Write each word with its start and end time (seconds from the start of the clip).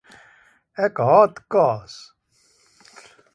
Ek 0.85 0.95
haat 1.07 1.35
kaas 1.51 1.95